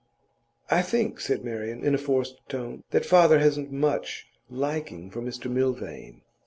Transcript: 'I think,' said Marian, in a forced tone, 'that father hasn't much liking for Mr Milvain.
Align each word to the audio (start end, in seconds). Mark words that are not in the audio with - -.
'I 0.71 0.81
think,' 0.81 1.19
said 1.19 1.45
Marian, 1.45 1.83
in 1.85 1.93
a 1.93 1.97
forced 1.99 2.37
tone, 2.49 2.83
'that 2.89 3.05
father 3.05 3.37
hasn't 3.37 3.71
much 3.71 4.25
liking 4.49 5.11
for 5.11 5.21
Mr 5.21 5.45
Milvain. 5.47 6.23